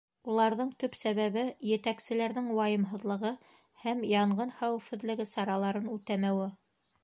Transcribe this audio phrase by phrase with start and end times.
[0.31, 1.43] Уларҙың төп сәбәбе—
[1.73, 3.33] етәкселәрҙең вайымһыҙлығы
[3.85, 6.53] һәм янғын хәүефһеҙлеге сараларын үтәмәүе.